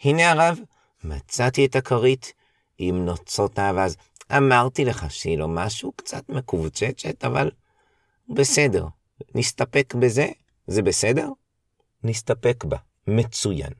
הנה 0.00 0.30
הרב, 0.30 0.58
מצאתי 1.04 1.66
את 1.66 1.76
הכרית 1.76 2.32
עם 2.78 3.04
נוצות 3.04 3.58
האווז. 3.58 3.96
אמרתי 4.36 4.84
לך 4.84 5.10
שהיא 5.10 5.38
לא 5.38 5.48
משהו 5.48 5.92
קצת 5.92 6.28
מקובצ'צ'ת, 6.28 7.24
אבל 7.24 7.50
בסדר. 8.28 8.86
נסתפק 9.34 9.94
בזה? 9.94 10.26
זה 10.66 10.82
בסדר? 10.82 11.28
נסתפק 12.02 12.64
בה. 12.64 12.76
מצוין. 13.06 13.72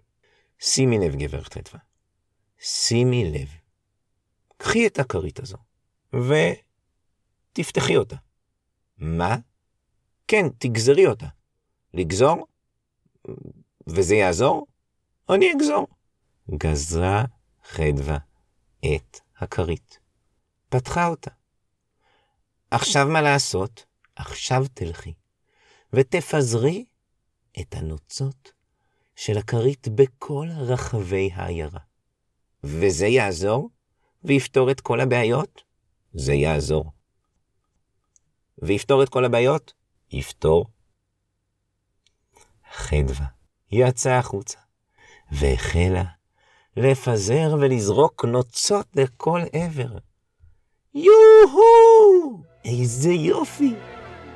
שימי 0.58 0.98
לב, 0.98 1.14
גברת 1.14 1.54
חטבה. 1.54 1.78
שימי 2.58 3.30
לב. 3.30 3.48
קחי 4.56 4.86
את 4.86 4.98
הכרית 4.98 5.40
הזו, 5.40 5.56
ותפתחי 7.52 7.96
אותה. 7.96 8.16
מה? 8.98 9.36
כן, 10.28 10.46
תגזרי 10.58 11.06
אותה. 11.06 11.26
לגזור? 11.94 12.46
וזה 13.86 14.14
יעזור? 14.14 14.66
אני 15.30 15.52
אגזור. 15.52 15.86
גזרה 16.50 17.24
חדווה 17.64 18.18
את 18.94 19.20
הכרית. 19.38 19.98
פתחה 20.68 21.06
אותה. 21.06 21.30
עכשיו 22.70 23.06
מה 23.08 23.22
לעשות? 23.22 23.84
עכשיו 24.16 24.64
תלכי, 24.74 25.14
ותפזרי 25.92 26.84
את 27.60 27.74
הנוצות 27.74 28.52
של 29.16 29.38
הכרית 29.38 29.88
בכל 29.88 30.48
רחבי 30.56 31.30
העיירה. 31.32 31.80
וזה 32.64 33.06
יעזור, 33.06 33.70
ויפתור 34.24 34.70
את 34.70 34.80
כל 34.80 35.00
הבעיות? 35.00 35.62
זה 36.14 36.34
יעזור. 36.34 36.92
ויפתור 38.62 39.02
את 39.02 39.08
כל 39.08 39.24
הבעיות? 39.24 39.72
יפתור. 40.12 40.66
חדווה 42.72 43.26
יצאה 43.72 44.18
החוצה, 44.18 44.58
והחלה 45.32 46.04
לפזר 46.76 47.56
ולזרוק 47.60 48.24
נוצות 48.24 48.86
לכל 48.94 49.40
עבר. 49.52 49.98
יו-הו! 50.94 52.42
איזה 52.64 53.12
יופי! 53.12 53.74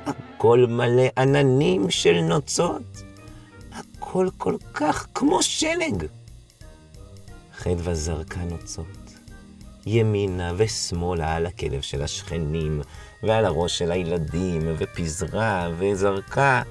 הכל 0.05 0.65
מלא 0.69 1.03
עננים 1.17 1.89
של 1.89 2.21
נוצות. 2.21 3.03
הכל 3.71 4.27
כל 4.37 4.57
כך 4.73 5.07
כמו 5.13 5.43
שלג. 5.43 6.05
חדווה 7.53 7.93
זרקה 7.93 8.43
נוצות, 8.43 8.87
ימינה 9.85 10.53
ושמאלה 10.57 11.35
על 11.35 11.45
הכלב 11.45 11.81
של 11.81 12.01
השכנים, 12.01 12.81
ועל 13.23 13.45
הראש 13.45 13.77
של 13.77 13.91
הילדים, 13.91 14.61
ופיזרה 14.77 15.69
וזרקה. 15.77 16.61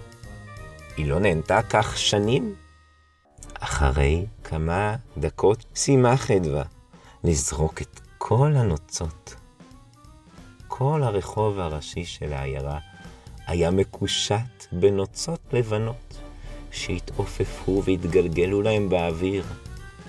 היא 0.97 1.07
לא 1.07 1.21
נהנתה 1.21 1.61
כך 1.71 1.99
שנים? 1.99 2.55
אחרי 3.61 4.27
כמה 4.45 4.97
דקות 5.19 5.65
סיימה 5.75 6.17
חדווה 6.17 6.65
לזרוק 7.25 7.83
את 7.83 8.01
כל 8.19 8.53
הנוצות 8.57 9.35
כל 10.83 11.03
הרחוב 11.03 11.59
הראשי 11.59 12.05
של 12.05 12.33
העיירה 12.33 12.79
היה 13.47 13.71
מקושט 13.71 14.67
בנוצות 14.73 15.41
לבנות, 15.53 16.19
שהתעופפו 16.71 17.83
והתגלגלו 17.85 18.63
להם 18.63 18.89
באוויר. 18.89 19.45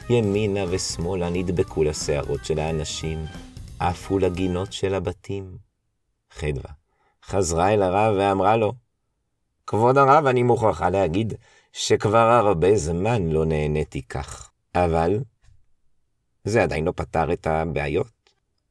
ימינה 0.09 0.59
ושמאלה 0.69 1.29
נדבקו 1.29 1.83
לשערות 1.83 2.45
של 2.45 2.59
האנשים, 2.59 3.25
עפו 3.79 4.19
לגינות 4.19 4.73
של 4.73 4.93
הבתים. 4.93 5.57
חדווה 6.31 6.71
חזרה 7.25 7.73
אל 7.73 7.81
הרב 7.81 8.15
ואמרה 8.17 8.57
לו, 8.57 8.73
כבוד 9.67 9.97
הרב, 9.97 10.25
אני 10.25 10.43
מוכרחה 10.43 10.89
להגיד 10.89 11.33
שכבר 11.73 12.17
הרבה 12.17 12.75
זמן 12.75 13.29
לא 13.29 13.45
נהניתי 13.45 14.01
כך, 14.01 14.51
אבל 14.75 15.19
זה 16.43 16.63
עדיין 16.63 16.85
לא 16.85 16.93
פתר 16.95 17.33
את 17.33 17.47
הבעיות. 17.47 18.11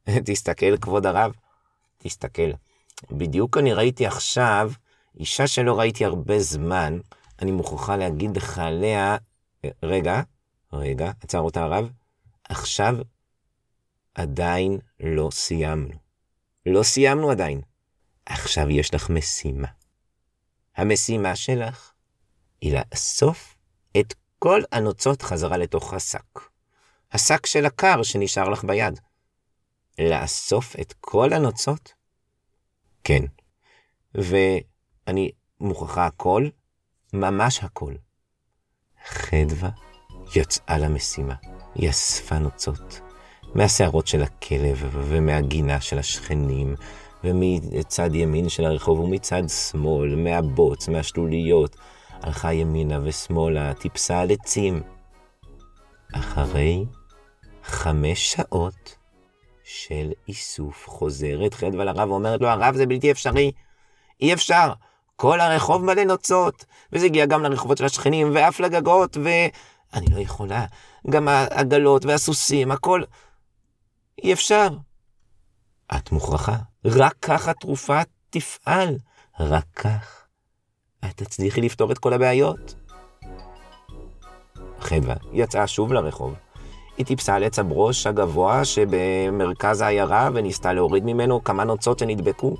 תסתכל, 0.25 0.77
כבוד 0.77 1.05
הרב, 1.05 1.31
תסתכל. 1.97 2.51
בדיוק 3.11 3.57
אני 3.57 3.73
ראיתי 3.73 4.05
עכשיו 4.05 4.71
אישה 5.19 5.47
שלא 5.47 5.79
ראיתי 5.79 6.05
הרבה 6.05 6.39
זמן, 6.39 6.99
אני 7.41 7.51
מוכרחה 7.51 7.97
להגיד 7.97 8.37
לך 8.37 8.59
עליה, 8.59 9.17
רגע, 9.83 10.21
רגע, 10.73 11.11
עצר 11.21 11.39
אותה 11.39 11.63
הרב, 11.63 11.89
עכשיו 12.43 12.95
עדיין 14.15 14.79
לא 14.99 15.29
סיימנו. 15.31 15.93
לא 16.65 16.83
סיימנו 16.83 17.31
עדיין. 17.31 17.61
עכשיו 18.25 18.69
יש 18.69 18.93
לך 18.93 19.09
משימה. 19.09 19.67
המשימה 20.75 21.35
שלך 21.35 21.91
היא 22.61 22.77
לאסוף 22.77 23.55
את 23.99 24.13
כל 24.39 24.61
הנוצות 24.71 25.21
חזרה 25.21 25.57
לתוך 25.57 25.93
השק. 25.93 26.39
השק 27.11 27.45
של 27.45 27.65
הקר 27.65 28.03
שנשאר 28.03 28.49
לך 28.49 28.63
ביד. 28.63 28.99
לאסוף 29.99 30.75
את 30.81 30.93
כל 30.99 31.33
הנוצות? 31.33 31.93
כן. 33.03 33.23
ואני 34.15 35.31
מוכרחה 35.59 36.05
הכל, 36.05 36.49
ממש 37.13 37.63
הכל. 37.63 37.93
חדווה 39.05 39.69
יצאה 40.35 40.77
למשימה. 40.77 41.33
היא 41.75 41.89
אספה 41.89 42.39
נוצות 42.39 43.01
מהשערות 43.55 44.07
של 44.07 44.23
הכלב 44.23 44.89
ומהגינה 44.93 45.81
של 45.81 45.99
השכנים, 45.99 46.75
ומצד 47.23 48.15
ימין 48.15 48.49
של 48.49 48.65
הרחוב 48.65 48.99
ומצד 48.99 49.43
שמאל, 49.49 50.15
מהבוץ, 50.15 50.87
מהשלוליות. 50.87 51.75
הלכה 52.21 52.53
ימינה 52.53 52.99
ושמאלה, 53.03 53.73
טיפסה 53.73 54.19
על 54.19 54.31
עצים. 54.31 54.81
אחרי 56.13 56.85
חמש 57.63 58.31
שעות, 58.31 58.95
של 59.63 60.11
איסוף 60.27 60.89
חוזרת 60.89 61.53
חדווה 61.53 61.85
לרב 61.85 62.09
ואומרת 62.09 62.41
לו, 62.41 62.47
הרב 62.47 62.75
זה 62.75 62.85
בלתי 62.85 63.11
אפשרי, 63.11 63.51
אי 64.21 64.33
אפשר, 64.33 64.73
כל 65.15 65.39
הרחוב 65.39 65.85
מלא 65.85 66.03
נוצות, 66.03 66.65
וזה 66.93 67.05
הגיע 67.05 67.25
גם 67.25 67.43
לרחובות 67.43 67.77
של 67.77 67.85
השכנים, 67.85 68.31
ואף 68.33 68.59
לגגות, 68.59 69.17
ואני 69.93 70.05
לא 70.05 70.19
יכולה, 70.19 70.65
גם 71.09 71.27
העגלות 71.27 72.05
והסוסים, 72.05 72.71
הכל, 72.71 73.03
אי 74.23 74.33
אפשר. 74.33 74.67
את 75.95 76.11
מוכרחה, 76.11 76.55
רק 76.85 77.15
כך 77.21 77.47
התרופה 77.47 78.01
תפעל, 78.29 78.97
רק 79.39 79.65
כך 79.75 80.25
את 81.05 81.17
תצליחי 81.17 81.61
לפתור 81.61 81.91
את 81.91 81.97
כל 81.97 82.13
הבעיות. 82.13 82.75
חדווה 84.79 85.15
יצאה 85.33 85.67
שוב 85.67 85.93
לרחוב. 85.93 86.33
היא 86.97 87.05
טיפסה 87.05 87.35
על 87.35 87.43
עץ 87.43 87.59
הברוש 87.59 88.07
הגבוה 88.07 88.65
שבמרכז 88.65 89.81
העיירה 89.81 90.29
וניסתה 90.33 90.73
להוריד 90.73 91.03
ממנו 91.05 91.43
כמה 91.43 91.63
נוצות 91.63 91.99
שנדבקו. 91.99 92.55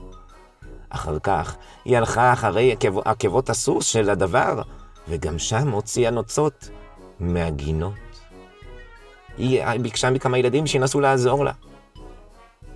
אחר 0.90 1.20
כך 1.20 1.58
היא 1.86 1.98
הלכה 1.98 2.34
אחרי 2.34 2.72
עקב... 2.72 3.00
עקבות 3.08 3.50
הסוס 3.50 3.86
של 3.86 4.10
הדבר, 4.10 4.62
וגם 5.08 5.40
שם 5.40 5.70
הוציאה 5.72 6.12
נוצות 6.12 6.70
מהגינות. 7.22 7.94
היא 9.38 9.64
ביקשה 9.82 10.10
מכמה 10.10 10.38
ילדים 10.38 10.68
שינסו 10.68 11.00
לעזור 11.00 11.46
לה. 11.46 11.54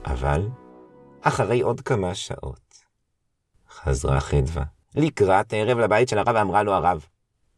אבל 0.05 0.47
אחרי 1.21 1.61
עוד 1.61 1.81
כמה 1.81 2.15
שעות 2.15 2.83
חזרה 3.69 4.19
חדווה 4.19 4.63
לקראת 4.95 5.53
ערב 5.53 5.77
לבית 5.77 6.09
של 6.09 6.17
הרב 6.17 6.35
ואמרה 6.35 6.63
לו 6.63 6.73
הרב, 6.73 7.05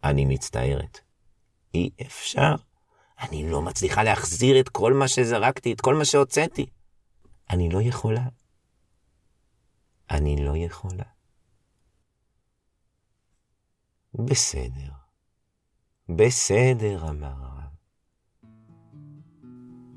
אני 0.03 0.25
מצטערת. 0.25 0.99
אי 1.73 1.89
אפשר. 2.01 2.55
אני 3.19 3.51
לא 3.51 3.61
מצליחה 3.61 4.03
להחזיר 4.03 4.59
את 4.59 4.69
כל 4.69 4.93
מה 4.93 5.07
שזרקתי, 5.07 5.73
את 5.73 5.81
כל 5.81 5.95
מה 5.95 6.05
שהוצאתי. 6.05 6.65
אני 7.49 7.69
לא 7.69 7.81
יכולה. 7.81 8.23
אני 10.11 10.45
לא 10.45 10.57
יכולה. 10.57 11.03
בסדר. 14.13 14.96
בסדר, 16.09 17.09
אמר 17.09 17.27
הרב. 17.27 17.67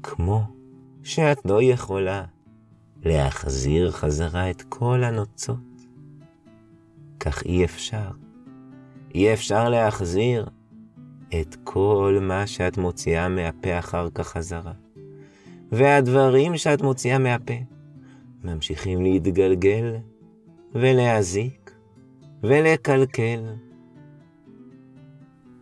כמו 0.03 0.43
שאת 1.03 1.39
לא 1.45 1.63
יכולה 1.63 2.25
להחזיר 3.03 3.91
חזרה 3.91 4.51
את 4.51 4.63
כל 4.63 5.05
הנוצות, 5.05 5.87
כך 7.21 7.43
אי 7.43 7.65
אפשר. 7.65 8.11
אי 9.15 9.33
אפשר 9.33 9.69
להחזיר 9.69 10.49
את 11.41 11.57
כל 11.65 12.19
מה 12.23 12.47
שאת 12.47 12.79
מוציאה 12.79 13.29
מהפה 13.29 13.79
אחר 13.79 14.09
כך 14.15 14.29
חזרה. 14.29 14.73
והדברים 15.73 16.57
שאת 16.57 16.83
מוציאה 16.83 17.19
מהפה 17.19 17.55
ממשיכים 18.45 19.03
להתגלגל 19.03 19.97
ולהזיק 20.75 21.71
ולקלקל 22.43 23.55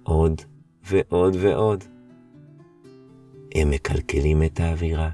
עוד 0.08 0.42
ועוד 0.82 1.36
ועוד. 1.40 1.84
הם 3.54 3.70
מקלקלים 3.70 4.42
את 4.42 4.60
האווירה, 4.60 5.10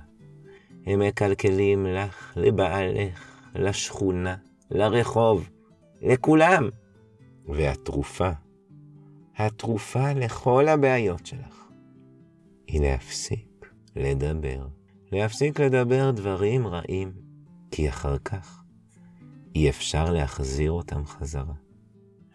הם 0.87 0.99
מקלקלים 1.01 1.87
לך, 1.87 2.33
לבעלך, 2.37 3.41
לשכונה, 3.55 4.37
לרחוב, 4.71 5.51
לכולם. 6.03 6.69
והתרופה, 7.49 8.31
התרופה 9.37 10.13
לכל 10.13 10.69
הבעיות 10.69 11.27
שלך, 11.27 11.69
היא 12.67 12.81
להפסיק 12.81 13.71
לדבר. 13.97 14.67
להפסיק 15.13 15.61
לדבר 15.61 16.11
דברים 16.11 16.67
רעים, 16.67 17.13
כי 17.71 17.89
אחר 17.89 18.19
כך 18.19 18.65
אי 19.55 19.69
אפשר 19.69 20.13
להחזיר 20.13 20.71
אותם 20.71 21.07
חזרה. 21.07 21.55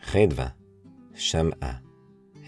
חדווה 0.02 0.48
שמעה, 1.14 1.89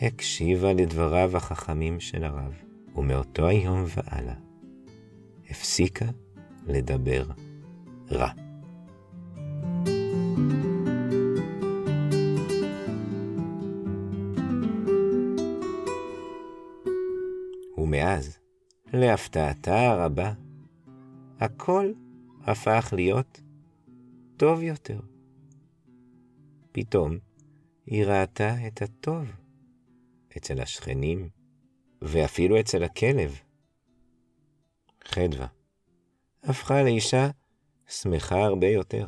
הקשיבה 0.02 0.74
לדבריו 0.74 1.38
החכמים 1.38 2.00
של 2.00 2.24
הרב, 2.24 2.54
ומאותו 2.96 3.48
היום 3.48 3.84
והלאה 3.88 4.36
הפסיקה 5.50 6.06
לדבר 6.68 7.26
רע. 8.12 8.32
ומאז, 17.78 18.38
להפתעתה 18.94 19.92
הרבה, 19.92 20.34
הכל 21.40 21.92
הפך 22.44 22.94
להיות 22.96 23.42
טוב 24.38 24.62
יותר. 24.62 25.00
פתאום 26.72 27.18
היא 27.86 28.06
ראתה 28.06 28.68
את 28.68 28.82
הטוב 28.82 29.41
אצל 30.38 30.62
השכנים, 30.62 31.30
ואפילו 32.02 32.60
אצל 32.60 32.84
הכלב. 32.84 33.40
חדווה 35.04 35.48
הפכה 36.44 36.84
לאישה 36.84 37.30
שמחה 37.88 38.36
הרבה 38.36 38.68
יותר, 38.68 39.08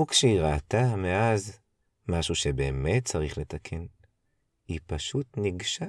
וכשהיא 0.00 0.40
ראתה 0.40 0.96
מאז 0.96 1.58
משהו 2.08 2.34
שבאמת 2.34 3.04
צריך 3.04 3.38
לתקן, 3.38 3.86
היא 4.68 4.80
פשוט 4.86 5.36
ניגשה 5.36 5.86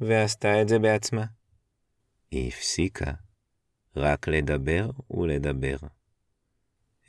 ועשתה 0.00 0.62
את 0.62 0.68
זה 0.68 0.78
בעצמה. 0.78 1.24
היא 2.30 2.48
הפסיקה 2.48 3.12
רק 3.96 4.28
לדבר 4.28 4.90
ולדבר. 5.10 5.76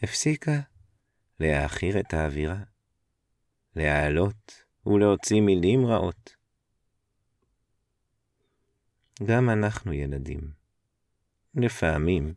הפסיקה 0.03 0.59
להעכיר 1.39 1.99
את 1.99 2.13
האווירה, 2.13 2.63
להעלות 3.75 4.63
ולהוציא 4.85 5.41
מילים 5.41 5.85
רעות. 5.85 6.35
גם 9.23 9.49
אנחנו 9.49 9.93
ילדים. 9.93 10.51
לפעמים 11.55 12.33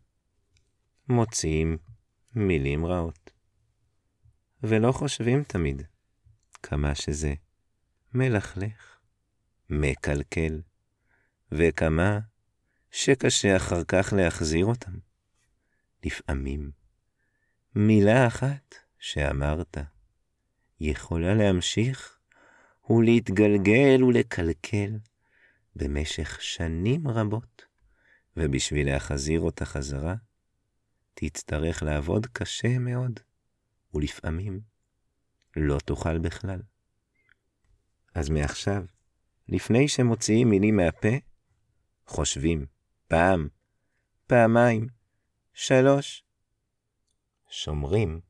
מוציאים 1.09 1.79
מילים 2.35 2.87
רעות, 2.87 3.31
ולא 4.63 4.93
חושבים 4.93 5.45
תמיד 5.45 5.83
כמה 6.63 6.95
שזה 6.95 7.35
מלכלך, 8.15 8.99
מקלקל, 9.71 10.61
וכמה 11.53 12.19
שקשה 12.91 13.57
אחר 13.57 13.85
כך 13.85 14.13
להחזיר 14.17 14.67
אותם. 14.67 14.93
לפעמים, 16.05 16.71
מילה 17.75 18.27
אחת 18.27 18.75
שאמרת 18.99 19.77
יכולה 20.81 21.35
להמשיך 21.35 22.19
ולהתגלגל 22.91 24.05
ולקלקל 24.05 24.99
במשך 25.77 26.43
שנים 26.43 27.09
רבות, 27.09 27.65
ובשביל 28.37 28.87
להחזיר 28.87 29.41
אותה 29.41 29.65
חזרה, 29.65 30.15
תצטרך 31.15 31.83
לעבוד 31.83 32.27
קשה 32.27 32.79
מאוד, 32.79 33.21
ולפעמים 33.95 34.61
לא 35.57 35.79
תוכל 35.79 36.19
בכלל. 36.19 36.63
אז 38.15 38.31
מעכשיו, 38.31 38.85
לפני 39.49 39.89
שמוציאים 39.89 40.51
מילים 40.51 40.77
מהפה, 40.77 41.17
חושבים 42.07 42.67
פעם, 43.09 43.49
פעמיים, 44.27 44.89
שלוש. 45.55 46.25
שומרים 47.51 48.21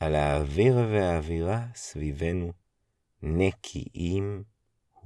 על 0.00 0.14
האוויר 0.14 0.76
והאווירה 0.76 1.66
סביבנו 1.74 2.52
נקיים 3.22 4.42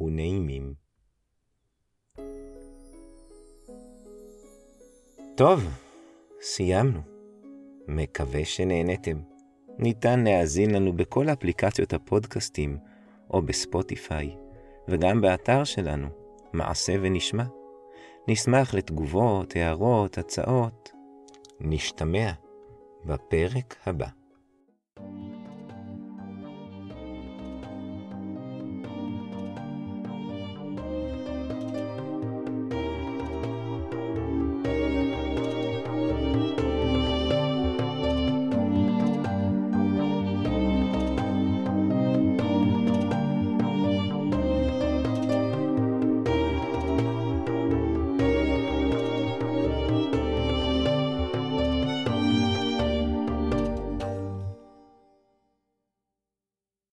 ונעימים. 0.01 0.75
טוב, 5.37 5.64
סיימנו. 6.40 7.01
מקווה 7.88 8.44
שנהנתם. 8.44 9.20
ניתן 9.79 10.25
להאזין 10.25 10.75
לנו 10.75 10.92
בכל 10.92 11.29
אפליקציות 11.29 11.92
הפודקאסטים 11.92 12.79
או 13.31 13.42
בספוטיפיי, 13.42 14.37
וגם 14.88 15.20
באתר 15.20 15.64
שלנו, 15.64 16.09
מעשה 16.53 16.94
ונשמע. 17.03 17.44
נשמח 18.29 18.75
לתגובות, 18.75 19.57
הערות, 19.57 20.18
הצעות. 20.18 20.90
נשתמע 21.61 22.33
בפרק 23.05 23.77
הבא. 23.87 24.22